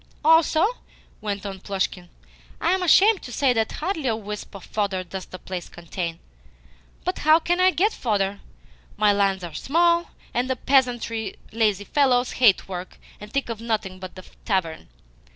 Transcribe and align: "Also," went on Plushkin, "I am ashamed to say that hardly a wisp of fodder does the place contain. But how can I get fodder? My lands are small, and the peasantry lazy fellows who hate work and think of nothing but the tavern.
"Also," 0.25 0.65
went 1.21 1.45
on 1.45 1.59
Plushkin, 1.59 2.09
"I 2.59 2.71
am 2.71 2.81
ashamed 2.81 3.21
to 3.21 3.31
say 3.31 3.53
that 3.53 3.73
hardly 3.73 4.07
a 4.07 4.15
wisp 4.15 4.55
of 4.55 4.65
fodder 4.65 5.03
does 5.03 5.27
the 5.27 5.37
place 5.37 5.69
contain. 5.69 6.17
But 7.03 7.19
how 7.19 7.37
can 7.37 7.59
I 7.59 7.69
get 7.69 7.93
fodder? 7.93 8.39
My 8.97 9.13
lands 9.13 9.43
are 9.43 9.53
small, 9.53 10.09
and 10.33 10.49
the 10.49 10.55
peasantry 10.55 11.35
lazy 11.51 11.83
fellows 11.85 12.31
who 12.31 12.39
hate 12.39 12.67
work 12.67 12.97
and 13.19 13.31
think 13.31 13.47
of 13.47 13.61
nothing 13.61 13.99
but 13.99 14.15
the 14.15 14.25
tavern. 14.43 14.89